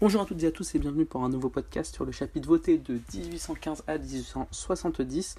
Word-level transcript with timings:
Bonjour 0.00 0.22
à 0.22 0.24
toutes 0.24 0.42
et 0.44 0.46
à 0.46 0.50
tous 0.50 0.74
et 0.74 0.78
bienvenue 0.78 1.04
pour 1.04 1.24
un 1.24 1.28
nouveau 1.28 1.50
podcast 1.50 1.94
sur 1.94 2.06
le 2.06 2.10
chapitre 2.10 2.48
voté 2.48 2.78
de 2.78 2.98
1815 3.14 3.84
à 3.86 3.98
1870, 3.98 5.34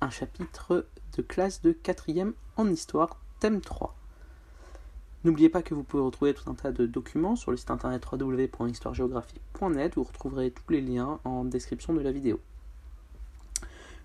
un 0.00 0.08
chapitre 0.08 0.86
de 1.14 1.20
classe 1.20 1.60
de 1.60 1.74
4ème 1.74 2.32
en 2.56 2.70
histoire, 2.70 3.20
thème 3.38 3.60
3. 3.60 3.94
N'oubliez 5.24 5.50
pas 5.50 5.60
que 5.60 5.74
vous 5.74 5.82
pouvez 5.82 6.02
retrouver 6.02 6.32
tout 6.32 6.48
un 6.48 6.54
tas 6.54 6.72
de 6.72 6.86
documents 6.86 7.36
sur 7.36 7.50
le 7.50 7.58
site 7.58 7.70
internet 7.70 8.02
www.histoiregéographie.net 8.10 9.96
vous 9.96 10.04
retrouverez 10.04 10.52
tous 10.52 10.72
les 10.72 10.80
liens 10.80 11.20
en 11.24 11.44
description 11.44 11.92
de 11.92 12.00
la 12.00 12.10
vidéo. 12.10 12.40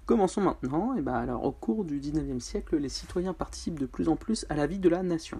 Commençons 0.05 0.41
maintenant. 0.41 0.95
Et 0.95 1.01
ben 1.01 1.13
alors, 1.13 1.45
au 1.45 1.53
cours 1.53 1.85
du 1.85 2.01
19e 2.01 2.41
siècle, 2.41 2.75
les 2.75 2.89
citoyens 2.89 3.33
participent 3.33 3.79
de 3.79 3.85
plus 3.85 4.09
en 4.09 4.17
plus 4.17 4.45
à 4.49 4.55
la 4.55 4.67
vie 4.67 4.79
de 4.79 4.89
la 4.89 5.01
nation. 5.01 5.39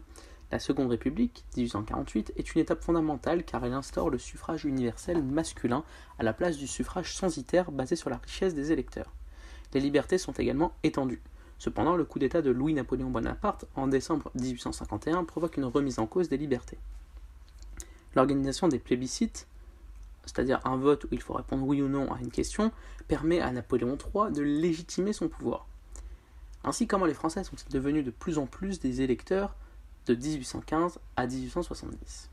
La 0.54 0.60
Seconde 0.60 0.92
République, 0.92 1.46
1848, 1.58 2.34
est 2.38 2.54
une 2.54 2.62
étape 2.62 2.84
fondamentale 2.84 3.44
car 3.44 3.66
elle 3.66 3.74
instaure 3.74 4.12
le 4.12 4.20
suffrage 4.20 4.66
universel 4.66 5.24
masculin 5.24 5.84
à 6.20 6.24
la 6.24 6.32
place 6.32 6.58
du 6.58 6.68
suffrage 6.68 7.16
censitaire 7.16 7.72
basé 7.72 7.96
sur 7.96 8.12
la 8.12 8.18
richesse 8.18 8.54
des 8.54 8.72
électeurs. 8.72 9.12
Les 9.74 9.80
libertés 9.80 10.20
sont 10.20 10.34
également 10.34 10.76
étendues. 10.84 11.24
Cependant, 11.58 11.96
le 11.96 12.06
coup 12.06 12.20
d'État 12.20 12.44
de 12.44 12.52
Louis-Napoléon 12.52 13.10
Bonaparte 13.10 13.66
en 13.76 13.88
décembre 13.88 14.30
1851 14.36 15.24
provoque 15.24 15.58
une 15.58 15.66
remise 15.66 15.98
en 15.98 16.06
cause 16.06 16.30
des 16.30 16.38
libertés. 16.38 16.78
L'organisation 18.14 18.68
des 18.68 18.78
plébiscites, 18.78 19.48
c'est-à-dire 20.24 20.62
un 20.66 20.78
vote 20.78 21.06
où 21.06 21.08
il 21.14 21.22
faut 21.24 21.34
répondre 21.34 21.66
oui 21.66 21.82
ou 21.82 21.88
non 21.88 22.14
à 22.14 22.20
une 22.20 22.30
question, 22.30 22.72
permet 23.08 23.42
à 23.42 23.52
Napoléon 23.52 23.98
III 23.98 24.32
de 24.32 24.44
légitimer 24.44 25.14
son 25.14 25.30
pouvoir. 25.30 25.66
Ainsi, 26.64 26.86
comment 26.86 27.08
les 27.08 27.16
Français 27.16 27.44
sont-ils 27.44 27.74
devenus 27.74 28.06
de 28.06 28.12
plus 28.12 28.38
en 28.38 28.46
plus 28.46 28.80
des 28.80 29.02
électeurs 29.02 29.56
de 30.08 30.16
1815 30.16 31.00
à 31.16 31.28
1870. 31.28 32.30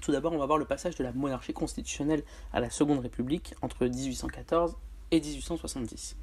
Tout 0.00 0.12
d'abord, 0.12 0.32
on 0.32 0.38
va 0.38 0.46
voir 0.46 0.58
le 0.58 0.64
passage 0.64 0.96
de 0.96 1.04
la 1.04 1.12
monarchie 1.12 1.52
constitutionnelle 1.52 2.22
à 2.52 2.60
la 2.60 2.70
Seconde 2.70 3.00
République 3.00 3.54
entre 3.60 3.86
1814 3.86 4.76
et 5.10 5.20
1870. 5.20 6.16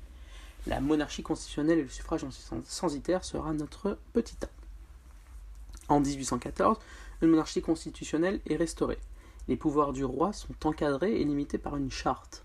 La 0.66 0.82
monarchie 0.82 1.24
constitutionnelle 1.24 1.80
et 1.80 1.84
le 1.84 1.90
suffrage 1.90 2.26
censitaire 2.66 3.24
sera 3.24 3.54
notre 3.54 3.98
petit 4.14 4.36
A. 4.44 5.94
En 5.94 6.00
1814, 6.00 6.78
une 7.22 7.30
monarchie 7.30 7.62
constitutionnelle 7.62 8.42
est 8.50 8.56
restaurée. 8.56 9.00
Les 9.48 9.56
pouvoirs 9.56 9.94
du 9.94 10.04
roi 10.04 10.34
sont 10.34 10.56
encadrés 10.66 11.22
et 11.22 11.24
limités 11.24 11.58
par 11.58 11.78
une 11.78 11.92
charte, 11.92 12.44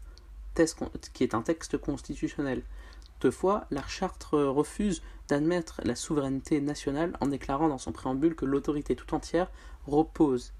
qui 1.12 1.24
est 1.24 1.34
un 1.34 1.42
texte 1.42 1.78
constitutionnel. 1.78 2.62
Toutefois, 3.18 3.66
la 3.70 3.84
charte 3.86 4.24
refuse 4.32 5.02
d'admettre 5.32 5.80
la 5.84 5.96
souveraineté 5.96 6.60
nationale 6.60 7.16
en 7.20 7.26
déclarant 7.26 7.68
dans 7.68 7.78
son 7.78 7.90
préambule 7.90 8.34
que 8.34 8.44
l'autorité 8.44 8.94
tout 8.94 9.14
entière 9.14 9.50
repose, 9.86 10.52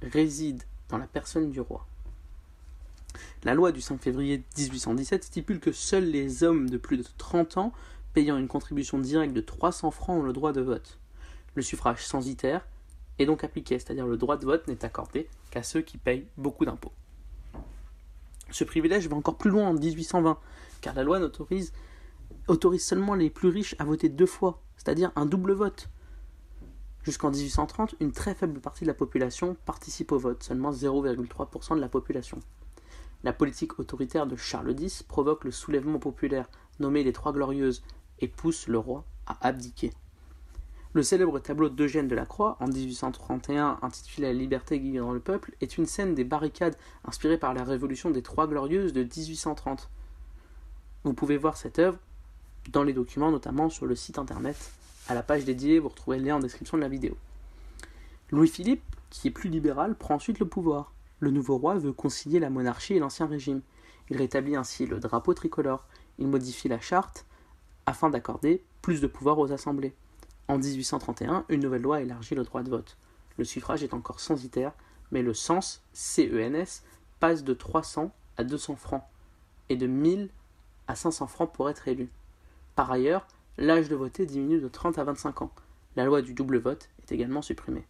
réside 0.00 0.62
dans 0.88 0.96
la 0.96 1.08
personne 1.08 1.50
du 1.50 1.60
roi. 1.60 1.84
La 3.42 3.54
loi 3.54 3.72
du 3.72 3.80
5 3.80 4.00
février 4.00 4.44
1817 4.58 5.24
stipule 5.24 5.58
que 5.58 5.72
seuls 5.72 6.08
les 6.08 6.44
hommes 6.44 6.70
de 6.70 6.76
plus 6.76 6.96
de 6.96 7.04
30 7.18 7.56
ans 7.56 7.72
payant 8.12 8.36
une 8.36 8.46
contribution 8.46 9.00
directe 9.00 9.34
de 9.34 9.40
300 9.40 9.90
francs 9.90 10.20
ont 10.20 10.24
le 10.24 10.32
droit 10.32 10.52
de 10.52 10.60
vote. 10.60 11.00
Le 11.56 11.62
suffrage 11.62 12.06
censitaire 12.06 12.64
est 13.18 13.26
donc 13.26 13.42
appliqué, 13.42 13.76
c'est-à-dire 13.80 14.06
le 14.06 14.16
droit 14.16 14.36
de 14.36 14.44
vote 14.44 14.68
n'est 14.68 14.84
accordé 14.84 15.28
qu'à 15.50 15.64
ceux 15.64 15.80
qui 15.80 15.98
payent 15.98 16.28
beaucoup 16.36 16.64
d'impôts. 16.64 16.92
Ce 18.52 18.62
privilège 18.62 19.08
va 19.08 19.16
encore 19.16 19.36
plus 19.36 19.50
loin 19.50 19.66
en 19.66 19.74
1820, 19.74 20.38
car 20.80 20.94
la 20.94 21.02
loi 21.02 21.18
n'autorise 21.18 21.72
autorise 22.48 22.84
seulement 22.84 23.14
les 23.14 23.30
plus 23.30 23.48
riches 23.48 23.74
à 23.78 23.84
voter 23.84 24.08
deux 24.08 24.26
fois, 24.26 24.62
c'est-à-dire 24.76 25.12
un 25.16 25.26
double 25.26 25.52
vote. 25.52 25.88
Jusqu'en 27.02 27.30
1830, 27.30 27.94
une 28.00 28.12
très 28.12 28.34
faible 28.34 28.60
partie 28.60 28.84
de 28.84 28.88
la 28.88 28.94
population 28.94 29.56
participe 29.64 30.12
au 30.12 30.18
vote, 30.18 30.42
seulement 30.42 30.72
0,3% 30.72 31.76
de 31.76 31.80
la 31.80 31.88
population. 31.88 32.40
La 33.22 33.32
politique 33.32 33.78
autoritaire 33.78 34.26
de 34.26 34.36
Charles 34.36 34.78
X 34.78 35.02
provoque 35.02 35.44
le 35.44 35.50
soulèvement 35.50 35.98
populaire 35.98 36.48
nommé 36.80 37.02
les 37.02 37.12
Trois 37.12 37.32
Glorieuses 37.32 37.82
et 38.18 38.28
pousse 38.28 38.68
le 38.68 38.78
roi 38.78 39.04
à 39.26 39.46
abdiquer. 39.46 39.92
Le 40.92 41.02
célèbre 41.02 41.38
tableau 41.40 41.68
d'Eugène 41.68 42.08
Delacroix, 42.08 42.56
en 42.58 42.68
1831 42.68 43.78
intitulé 43.82 44.28
La 44.28 44.32
liberté 44.32 44.80
guidant 44.80 45.12
le 45.12 45.20
peuple, 45.20 45.54
est 45.60 45.76
une 45.76 45.86
scène 45.86 46.14
des 46.14 46.24
barricades 46.24 46.76
inspirée 47.04 47.36
par 47.36 47.52
la 47.52 47.64
révolution 47.64 48.10
des 48.10 48.22
Trois 48.22 48.46
Glorieuses 48.46 48.92
de 48.92 49.02
1830. 49.02 49.90
Vous 51.04 51.14
pouvez 51.14 51.36
voir 51.36 51.56
cette 51.56 51.78
œuvre 51.78 51.98
dans 52.70 52.82
les 52.82 52.92
documents, 52.92 53.30
notamment 53.30 53.70
sur 53.70 53.86
le 53.86 53.94
site 53.94 54.18
internet. 54.18 54.56
À 55.08 55.14
la 55.14 55.22
page 55.22 55.44
dédiée, 55.44 55.78
vous 55.78 55.88
retrouvez 55.88 56.18
le 56.18 56.24
lien 56.24 56.36
en 56.36 56.40
description 56.40 56.76
de 56.76 56.82
la 56.82 56.88
vidéo. 56.88 57.16
Louis-Philippe, 58.30 58.82
qui 59.10 59.28
est 59.28 59.30
plus 59.30 59.50
libéral, 59.50 59.94
prend 59.94 60.16
ensuite 60.16 60.40
le 60.40 60.46
pouvoir. 60.46 60.92
Le 61.20 61.30
nouveau 61.30 61.56
roi 61.58 61.76
veut 61.76 61.92
concilier 61.92 62.40
la 62.40 62.50
monarchie 62.50 62.94
et 62.94 62.98
l'ancien 62.98 63.26
régime. 63.26 63.62
Il 64.10 64.16
rétablit 64.16 64.56
ainsi 64.56 64.86
le 64.86 64.98
drapeau 64.98 65.32
tricolore. 65.32 65.86
Il 66.18 66.26
modifie 66.26 66.68
la 66.68 66.80
charte 66.80 67.24
afin 67.86 68.10
d'accorder 68.10 68.62
plus 68.82 69.00
de 69.00 69.06
pouvoir 69.06 69.38
aux 69.38 69.52
assemblées. 69.52 69.94
En 70.48 70.58
1831, 70.58 71.44
une 71.48 71.60
nouvelle 71.60 71.82
loi 71.82 72.00
élargit 72.00 72.34
le 72.34 72.44
droit 72.44 72.62
de 72.62 72.70
vote. 72.70 72.96
Le 73.36 73.44
suffrage 73.44 73.82
est 73.82 73.94
encore 73.94 74.20
censitaire, 74.20 74.72
mais 75.10 75.22
le 75.22 75.34
cens, 75.34 75.82
CENS, 75.92 76.82
passe 77.20 77.44
de 77.44 77.54
300 77.54 78.12
à 78.36 78.44
200 78.44 78.76
francs 78.76 79.04
et 79.68 79.76
de 79.76 79.86
1000 79.86 80.30
à 80.88 80.94
500 80.94 81.26
francs 81.26 81.52
pour 81.52 81.68
être 81.70 81.88
élu. 81.88 82.10
Par 82.76 82.92
ailleurs, 82.92 83.26
l'âge 83.56 83.88
de 83.88 83.96
voter 83.96 84.26
diminue 84.26 84.60
de 84.60 84.68
30 84.68 84.98
à 84.98 85.04
25 85.04 85.40
ans. 85.40 85.50
La 85.96 86.04
loi 86.04 86.20
du 86.20 86.34
double 86.34 86.58
vote 86.58 86.90
est 86.98 87.10
également 87.10 87.40
supprimée. 87.40 87.86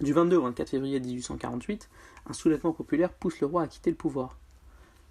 Du 0.00 0.12
22 0.12 0.36
au 0.36 0.42
24 0.42 0.68
février 0.68 0.98
1848, 0.98 1.88
un 2.28 2.32
soulèvement 2.32 2.72
populaire 2.72 3.12
pousse 3.12 3.40
le 3.40 3.46
roi 3.46 3.62
à 3.62 3.68
quitter 3.68 3.90
le 3.90 3.96
pouvoir. 3.96 4.36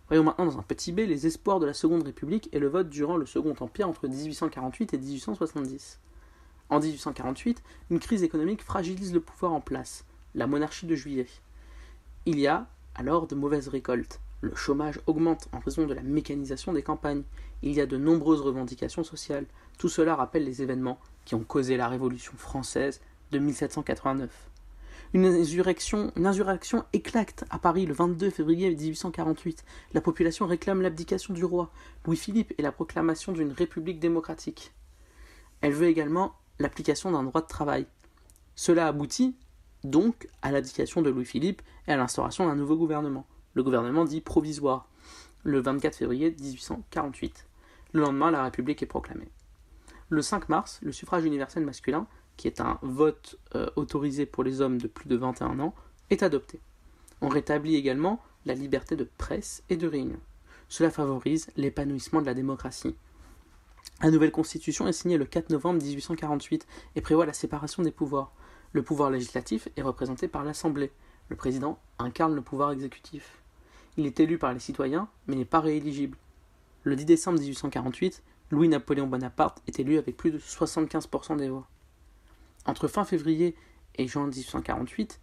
Voyons 0.09 0.25
maintenant 0.25 0.47
dans 0.47 0.59
un 0.59 0.63
petit 0.63 0.91
b 0.91 0.99
les 0.99 1.27
espoirs 1.27 1.61
de 1.61 1.65
la 1.65 1.73
Seconde 1.73 2.03
République 2.03 2.49
et 2.51 2.59
le 2.59 2.67
vote 2.67 2.89
durant 2.89 3.15
le 3.15 3.25
Second 3.25 3.55
Empire 3.57 3.87
entre 3.87 4.09
1848 4.09 4.95
et 4.95 4.97
1870. 4.97 6.01
En 6.69 6.81
1848, 6.81 7.63
une 7.89 7.99
crise 7.99 8.21
économique 8.21 8.63
fragilise 8.63 9.13
le 9.13 9.21
pouvoir 9.21 9.53
en 9.53 9.61
place, 9.61 10.03
la 10.35 10.47
monarchie 10.47 10.87
de 10.87 10.95
juillet. 10.95 11.27
Il 12.25 12.37
y 12.37 12.47
a 12.47 12.67
alors 12.95 13.27
de 13.27 13.35
mauvaises 13.35 13.69
récoltes. 13.69 14.19
Le 14.41 14.55
chômage 14.55 14.99
augmente 15.05 15.47
en 15.51 15.59
raison 15.59 15.85
de 15.85 15.93
la 15.93 16.01
mécanisation 16.01 16.73
des 16.73 16.81
campagnes. 16.81 17.21
Il 17.61 17.73
y 17.73 17.81
a 17.81 17.85
de 17.85 17.97
nombreuses 17.97 18.41
revendications 18.41 19.03
sociales. 19.03 19.45
Tout 19.77 19.87
cela 19.87 20.15
rappelle 20.15 20.45
les 20.45 20.63
événements 20.63 20.99
qui 21.25 21.35
ont 21.35 21.43
causé 21.43 21.77
la 21.77 21.87
Révolution 21.87 22.33
française 22.35 23.01
de 23.31 23.37
1789. 23.37 24.49
Une 25.13 25.25
insurrection, 25.25 26.85
éclate 26.93 27.43
à 27.51 27.59
Paris 27.59 27.85
le 27.85 27.93
22 27.93 28.31
février 28.31 28.69
1848. 28.73 29.63
La 29.93 30.01
population 30.01 30.47
réclame 30.47 30.81
l'abdication 30.81 31.35
du 31.35 31.45
roi 31.45 31.69
Louis-Philippe 32.05 32.53
et 32.57 32.63
la 32.63 32.71
proclamation 32.71 33.33
d'une 33.33 33.51
république 33.51 33.99
démocratique. 33.99 34.73
Elle 35.59 35.73
veut 35.73 35.87
également 35.87 36.33
l'application 36.57 37.11
d'un 37.11 37.23
droit 37.23 37.41
de 37.41 37.47
travail. 37.47 37.85
Cela 38.55 38.87
aboutit 38.87 39.35
donc 39.83 40.27
à 40.41 40.51
l'abdication 40.51 41.01
de 41.03 41.09
Louis-Philippe 41.11 41.61
et 41.87 41.91
à 41.91 41.97
l'instauration 41.97 42.47
d'un 42.47 42.55
nouveau 42.55 42.77
gouvernement 42.77 43.27
le 43.53 43.63
gouvernement 43.63 44.05
dit 44.05 44.21
provisoire, 44.21 44.87
le 45.43 45.59
24 45.59 45.95
février 45.95 46.35
1848. 46.39 47.47
Le 47.93 48.01
lendemain, 48.01 48.31
la 48.31 48.43
République 48.43 48.81
est 48.83 48.87
proclamée. 48.87 49.29
Le 50.09 50.21
5 50.21 50.49
mars, 50.49 50.79
le 50.81 50.91
suffrage 50.91 51.25
universel 51.25 51.65
masculin, 51.65 52.07
qui 52.37 52.47
est 52.47 52.61
un 52.61 52.79
vote 52.81 53.37
euh, 53.55 53.69
autorisé 53.75 54.25
pour 54.25 54.43
les 54.43 54.61
hommes 54.61 54.79
de 54.79 54.87
plus 54.87 55.07
de 55.07 55.15
21 55.15 55.59
ans, 55.59 55.75
est 56.09 56.23
adopté. 56.23 56.59
On 57.21 57.29
rétablit 57.29 57.75
également 57.75 58.21
la 58.45 58.53
liberté 58.53 58.95
de 58.95 59.07
presse 59.17 59.63
et 59.69 59.77
de 59.77 59.87
réunion. 59.87 60.19
Cela 60.69 60.89
favorise 60.89 61.47
l'épanouissement 61.55 62.21
de 62.21 62.25
la 62.25 62.33
démocratie. 62.33 62.95
La 64.01 64.09
nouvelle 64.09 64.31
constitution 64.31 64.87
est 64.87 64.93
signée 64.93 65.17
le 65.17 65.25
4 65.25 65.49
novembre 65.49 65.81
1848 65.83 66.65
et 66.95 67.01
prévoit 67.01 67.25
la 67.25 67.33
séparation 67.33 67.83
des 67.83 67.91
pouvoirs. 67.91 68.31
Le 68.71 68.81
pouvoir 68.81 69.11
législatif 69.11 69.67
est 69.75 69.81
représenté 69.81 70.27
par 70.27 70.43
l'Assemblée. 70.43 70.91
Le 71.29 71.35
président 71.35 71.77
incarne 71.99 72.33
le 72.33 72.41
pouvoir 72.41 72.71
exécutif. 72.71 73.40
Il 73.97 74.05
est 74.05 74.19
élu 74.19 74.37
par 74.37 74.53
les 74.53 74.59
citoyens, 74.59 75.09
mais 75.27 75.35
n'est 75.35 75.45
pas 75.45 75.59
rééligible. 75.59 76.17
Le 76.83 76.95
10 76.95 77.05
décembre 77.05 77.39
1848, 77.39 78.23
Louis-Napoléon 78.51 79.07
Bonaparte 79.07 79.61
est 79.67 79.79
élu 79.79 79.97
avec 79.97 80.17
plus 80.17 80.31
de 80.31 80.39
75% 80.39 81.37
des 81.37 81.49
voix. 81.49 81.67
Entre 82.65 82.87
fin 82.87 83.03
février 83.03 83.55
et 83.95 84.07
juin 84.07 84.27
1848, 84.27 85.19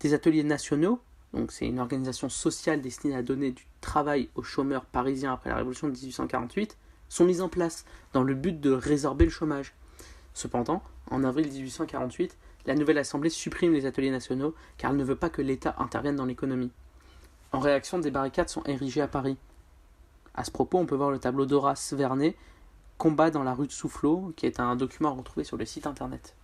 des 0.00 0.14
ateliers 0.14 0.44
nationaux, 0.44 1.00
donc 1.32 1.52
c'est 1.52 1.66
une 1.66 1.78
organisation 1.78 2.28
sociale 2.28 2.80
destinée 2.80 3.14
à 3.14 3.22
donner 3.22 3.52
du 3.52 3.66
travail 3.80 4.28
aux 4.34 4.42
chômeurs 4.42 4.84
parisiens 4.84 5.32
après 5.32 5.50
la 5.50 5.56
Révolution 5.56 5.88
de 5.88 5.92
1848, 5.92 6.76
sont 7.08 7.24
mis 7.24 7.40
en 7.40 7.48
place 7.48 7.84
dans 8.12 8.22
le 8.22 8.34
but 8.34 8.60
de 8.60 8.70
résorber 8.70 9.24
le 9.24 9.30
chômage. 9.30 9.74
Cependant, 10.34 10.82
en 11.10 11.24
avril 11.24 11.48
1848, 11.48 12.36
la 12.66 12.74
nouvelle 12.74 12.98
Assemblée 12.98 13.30
supprime 13.30 13.72
les 13.72 13.86
ateliers 13.86 14.10
nationaux 14.10 14.54
car 14.78 14.90
elle 14.90 14.96
ne 14.96 15.04
veut 15.04 15.16
pas 15.16 15.30
que 15.30 15.42
l'État 15.42 15.74
intervienne 15.78 16.16
dans 16.16 16.26
l'économie. 16.26 16.70
En 17.52 17.58
réaction, 17.58 17.98
des 17.98 18.10
barricades 18.10 18.48
sont 18.48 18.62
érigées 18.64 19.00
à 19.00 19.08
Paris. 19.08 19.36
À 20.34 20.44
ce 20.44 20.52
propos, 20.52 20.78
on 20.78 20.86
peut 20.86 20.94
voir 20.94 21.10
le 21.10 21.18
tableau 21.18 21.46
d'Horace 21.46 21.92
Vernet, 21.92 22.36
Combat 22.96 23.30
dans 23.30 23.42
la 23.42 23.54
rue 23.54 23.66
de 23.66 23.72
Soufflot, 23.72 24.32
qui 24.36 24.46
est 24.46 24.60
un 24.60 24.76
document 24.76 25.14
retrouvé 25.14 25.42
sur 25.42 25.56
le 25.56 25.64
site 25.64 25.86
internet. 25.86 26.36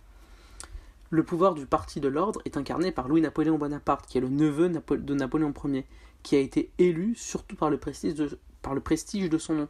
Le 1.09 1.23
pouvoir 1.23 1.53
du 1.53 1.65
Parti 1.65 2.01
de 2.01 2.09
l'Ordre 2.09 2.41
est 2.43 2.57
incarné 2.57 2.91
par 2.91 3.07
Louis-Napoléon 3.07 3.57
Bonaparte, 3.57 4.07
qui 4.07 4.17
est 4.17 4.21
le 4.21 4.27
neveu 4.27 4.67
de 4.67 5.13
Napoléon 5.13 5.53
Ier, 5.63 5.85
qui 6.23 6.35
a 6.35 6.39
été 6.39 6.71
élu 6.77 7.15
surtout 7.15 7.55
par 7.55 7.69
le 7.69 7.77
prestige 7.77 8.15
de, 8.15 8.37
par 8.61 8.73
le 8.73 8.81
prestige 8.81 9.29
de 9.29 9.37
son 9.37 9.53
nom. 9.53 9.67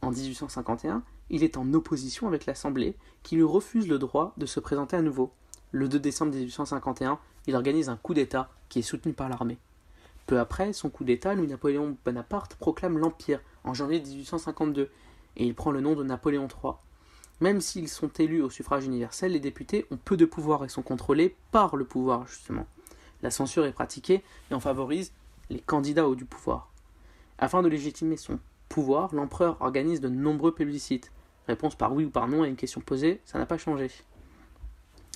En 0.00 0.10
1851, 0.10 1.02
il 1.28 1.44
est 1.44 1.58
en 1.58 1.74
opposition 1.74 2.28
avec 2.28 2.46
l'Assemblée, 2.46 2.96
qui 3.22 3.36
lui 3.36 3.42
refuse 3.42 3.88
le 3.88 3.98
droit 3.98 4.32
de 4.38 4.46
se 4.46 4.60
présenter 4.60 4.96
à 4.96 5.02
nouveau. 5.02 5.32
Le 5.72 5.88
2 5.88 5.98
décembre 5.98 6.32
1851, 6.34 7.18
il 7.46 7.56
organise 7.56 7.90
un 7.90 7.96
coup 7.96 8.14
d'État 8.14 8.48
qui 8.70 8.78
est 8.78 8.82
soutenu 8.82 9.12
par 9.12 9.28
l'armée. 9.28 9.58
Peu 10.26 10.40
après 10.40 10.72
son 10.72 10.90
coup 10.90 11.04
d'État, 11.04 11.34
Louis-Napoléon 11.34 11.96
Bonaparte 12.04 12.56
proclame 12.56 12.98
l'Empire 12.98 13.40
en 13.62 13.74
janvier 13.74 14.00
1852 14.00 14.90
et 15.36 15.46
il 15.46 15.54
prend 15.54 15.70
le 15.70 15.80
nom 15.80 15.94
de 15.94 16.02
Napoléon 16.02 16.48
III. 16.48 16.74
Même 17.40 17.60
s'ils 17.60 17.88
sont 17.88 18.08
élus 18.08 18.42
au 18.42 18.50
suffrage 18.50 18.86
universel, 18.86 19.32
les 19.32 19.40
députés 19.40 19.86
ont 19.90 19.98
peu 19.98 20.16
de 20.16 20.24
pouvoir 20.24 20.64
et 20.64 20.68
sont 20.68 20.82
contrôlés 20.82 21.36
par 21.52 21.76
le 21.76 21.84
pouvoir, 21.84 22.26
justement. 22.26 22.66
La 23.22 23.30
censure 23.30 23.66
est 23.66 23.72
pratiquée 23.72 24.24
et 24.50 24.54
on 24.54 24.60
favorise 24.60 25.12
les 25.50 25.60
candidats 25.60 26.08
au 26.08 26.14
du 26.14 26.24
pouvoir. 26.24 26.72
Afin 27.38 27.62
de 27.62 27.68
légitimer 27.68 28.16
son 28.16 28.40
pouvoir, 28.68 29.14
l'empereur 29.14 29.58
organise 29.60 30.00
de 30.00 30.08
nombreux 30.08 30.54
plébiscites. 30.54 31.12
Réponse 31.46 31.76
par 31.76 31.92
oui 31.92 32.04
ou 32.04 32.10
par 32.10 32.26
non 32.26 32.42
à 32.42 32.48
une 32.48 32.56
question 32.56 32.80
posée, 32.80 33.20
ça 33.24 33.38
n'a 33.38 33.46
pas 33.46 33.58
changé. 33.58 33.90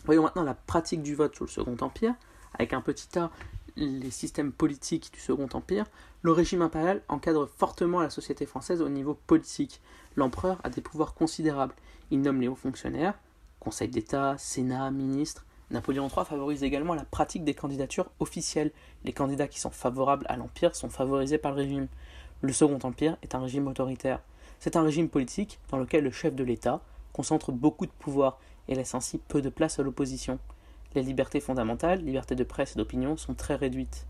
Voyons 0.05 0.23
maintenant 0.23 0.45
la 0.45 0.55
pratique 0.55 1.03
du 1.03 1.15
vote 1.15 1.35
sous 1.35 1.45
le 1.45 1.51
Second 1.51 1.77
Empire. 1.81 2.15
Avec 2.55 2.73
un 2.73 2.81
petit 2.81 3.19
a, 3.19 3.31
les 3.77 4.11
systèmes 4.11 4.53
politiques 4.53 5.13
du 5.13 5.21
Second 5.21 5.49
Empire, 5.53 5.87
le 6.23 6.33
régime 6.33 6.63
impérial 6.63 7.03
encadre 7.09 7.49
fortement 7.49 8.01
la 8.01 8.11
société 8.11 8.47
française 8.47 8.83
au 8.83 8.89
niveau 8.89 9.15
politique. 9.27 9.81
L'empereur 10.17 10.61
a 10.65 10.71
des 10.71 10.81
pouvoirs 10.81 11.15
considérables. 11.15 11.75
Il 12.11 12.21
nomme 12.21 12.41
les 12.41 12.49
hauts 12.49 12.55
fonctionnaires, 12.55 13.19
Conseil 13.61 13.89
d'État, 13.89 14.37
Sénat, 14.39 14.91
ministres. 14.91 15.45
Napoléon 15.71 16.09
III 16.09 16.25
favorise 16.25 16.65
également 16.65 16.95
la 16.95 17.05
pratique 17.05 17.45
des 17.45 17.55
candidatures 17.55 18.11
officielles. 18.19 18.73
Les 19.05 19.13
candidats 19.13 19.47
qui 19.47 19.61
sont 19.61 19.71
favorables 19.71 20.27
à 20.29 20.37
l'Empire 20.37 20.75
sont 20.75 20.89
favorisés 20.89 21.39
par 21.39 21.53
le 21.53 21.59
régime. 21.59 21.89
Le 22.41 22.53
Second 22.53 22.79
Empire 22.83 23.17
est 23.23 23.35
un 23.35 23.41
régime 23.41 23.69
autoritaire. 23.69 24.21
C'est 24.59 24.77
un 24.77 24.83
régime 24.83 25.09
politique 25.09 25.61
dans 25.71 25.79
lequel 25.79 26.05
le 26.05 26.11
chef 26.11 26.35
de 26.35 26.43
l'État 26.43 26.83
concentre 27.13 27.53
beaucoup 27.53 27.87
de 27.87 27.93
pouvoir 27.93 28.39
et 28.69 28.75
laisse 28.75 28.95
ainsi 28.95 29.19
peu 29.19 29.43
de 29.43 29.49
place 29.49 29.79
à 29.79 29.83
l'opposition. 29.83 30.39
Les 30.95 31.03
libertés 31.03 31.41
fondamentales, 31.41 32.01
liberté 32.05 32.35
de 32.35 32.45
presse 32.45 32.73
et 32.73 32.79
d'opinion, 32.79 33.17
sont 33.17 33.35
très 33.35 33.55
réduites. 33.55 34.07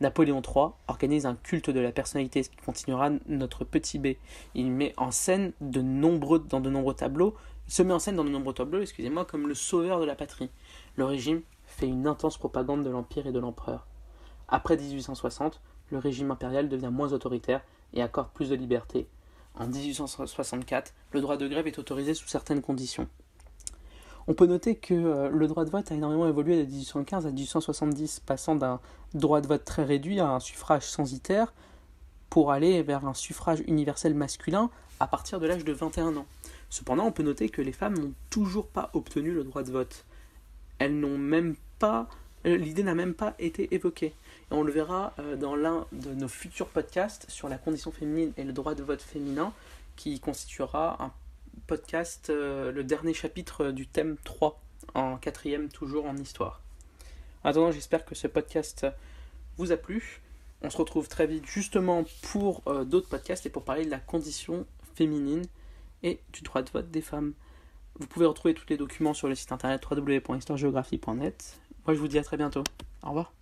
Napoléon 0.00 0.42
III 0.42 0.72
organise 0.88 1.24
un 1.24 1.36
culte 1.36 1.70
de 1.70 1.80
la 1.80 1.92
personnalité, 1.92 2.42
ce 2.42 2.50
qui 2.50 2.56
continuera 2.56 3.10
notre 3.26 3.64
petit 3.64 3.98
B. 3.98 4.08
Il 4.54 4.70
met 4.70 4.92
en 4.98 5.10
scène 5.10 5.52
de 5.62 5.80
nombreux, 5.80 6.40
dans 6.40 6.60
de 6.60 6.68
nombreux 6.68 6.92
tableaux, 6.92 7.34
se 7.66 7.82
met 7.82 7.94
en 7.94 7.98
scène 7.98 8.16
dans 8.16 8.24
de 8.24 8.28
nombreux 8.28 8.52
tableaux, 8.52 8.82
excusez-moi, 8.82 9.24
comme 9.24 9.48
le 9.48 9.54
sauveur 9.54 9.98
de 9.98 10.04
la 10.04 10.14
patrie. 10.14 10.50
Le 10.96 11.06
régime 11.06 11.40
fait 11.64 11.86
une 11.86 12.06
intense 12.06 12.36
propagande 12.36 12.84
de 12.84 12.90
l'empire 12.90 13.26
et 13.26 13.32
de 13.32 13.38
l'empereur. 13.38 13.86
Après 14.48 14.76
1860, 14.76 15.62
le 15.90 15.98
régime 15.98 16.30
impérial 16.30 16.68
devient 16.68 16.90
moins 16.92 17.14
autoritaire 17.14 17.62
et 17.94 18.02
accorde 18.02 18.28
plus 18.34 18.50
de 18.50 18.54
liberté. 18.54 19.06
En 19.54 19.66
1864, 19.66 20.92
le 21.12 21.20
droit 21.22 21.38
de 21.38 21.48
grève 21.48 21.66
est 21.66 21.78
autorisé 21.78 22.12
sous 22.12 22.28
certaines 22.28 22.60
conditions. 22.60 23.08
On 24.28 24.34
peut 24.34 24.46
noter 24.46 24.74
que 24.74 24.94
euh, 24.94 25.28
le 25.28 25.46
droit 25.46 25.64
de 25.64 25.70
vote 25.70 25.90
a 25.92 25.94
énormément 25.94 26.26
évolué 26.26 26.64
de 26.64 26.70
1815 26.70 27.26
à 27.26 27.30
1870, 27.30 28.20
passant 28.20 28.56
d'un 28.56 28.80
droit 29.14 29.40
de 29.40 29.46
vote 29.46 29.64
très 29.64 29.84
réduit 29.84 30.18
à 30.18 30.28
un 30.28 30.40
suffrage 30.40 30.82
censitaire 30.82 31.52
pour 32.28 32.50
aller 32.50 32.82
vers 32.82 33.06
un 33.06 33.14
suffrage 33.14 33.62
universel 33.66 34.14
masculin 34.14 34.70
à 34.98 35.06
partir 35.06 35.38
de 35.38 35.46
l'âge 35.46 35.64
de 35.64 35.72
21 35.72 36.16
ans. 36.16 36.26
Cependant, 36.70 37.04
on 37.06 37.12
peut 37.12 37.22
noter 37.22 37.48
que 37.48 37.62
les 37.62 37.72
femmes 37.72 37.96
n'ont 37.96 38.14
toujours 38.30 38.66
pas 38.66 38.90
obtenu 38.94 39.32
le 39.32 39.44
droit 39.44 39.62
de 39.62 39.70
vote. 39.70 40.04
Euh, 40.82 42.56
l'idée 42.56 42.82
n'a 42.82 42.94
même 42.94 43.14
pas 43.14 43.34
été 43.38 43.74
évoquée. 43.74 44.06
Et 44.50 44.54
on 44.54 44.62
le 44.62 44.72
verra 44.72 45.12
euh, 45.18 45.36
dans 45.36 45.56
l'un 45.56 45.86
de 45.92 46.14
nos 46.14 46.28
futurs 46.28 46.68
podcasts 46.68 47.26
sur 47.30 47.48
la 47.48 47.58
condition 47.58 47.90
féminine 47.90 48.32
et 48.36 48.44
le 48.44 48.52
droit 48.52 48.74
de 48.74 48.82
vote 48.82 49.02
féminin, 49.02 49.52
qui 49.96 50.20
constituera 50.20 51.02
un 51.02 51.12
podcast, 51.66 52.30
euh, 52.30 52.72
le 52.72 52.84
dernier 52.84 53.14
chapitre 53.14 53.70
du 53.70 53.86
thème 53.86 54.16
3, 54.24 54.60
en 54.94 55.16
quatrième 55.16 55.68
toujours 55.68 56.06
en 56.06 56.16
histoire. 56.16 56.62
En 57.44 57.50
attendant, 57.50 57.70
j'espère 57.70 58.04
que 58.04 58.14
ce 58.14 58.26
podcast 58.26 58.86
vous 59.56 59.72
a 59.72 59.76
plu. 59.76 60.20
On 60.62 60.70
se 60.70 60.76
retrouve 60.76 61.08
très 61.08 61.26
vite 61.26 61.46
justement 61.46 62.04
pour 62.22 62.62
euh, 62.66 62.84
d'autres 62.84 63.08
podcasts 63.08 63.46
et 63.46 63.50
pour 63.50 63.64
parler 63.64 63.84
de 63.84 63.90
la 63.90 63.98
condition 63.98 64.66
féminine 64.94 65.44
et 66.02 66.20
du 66.32 66.40
droit 66.42 66.62
de 66.62 66.70
vote 66.70 66.90
des 66.90 67.02
femmes. 67.02 67.34
Vous 67.98 68.06
pouvez 68.06 68.26
retrouver 68.26 68.54
tous 68.54 68.66
les 68.68 68.76
documents 68.76 69.14
sur 69.14 69.28
le 69.28 69.34
site 69.34 69.52
internet 69.52 69.82
www.histoiregéographie.net. 69.90 71.60
Moi 71.86 71.94
je 71.94 72.00
vous 72.00 72.08
dis 72.08 72.18
à 72.18 72.22
très 72.22 72.36
bientôt. 72.36 72.64
Au 73.02 73.08
revoir. 73.08 73.35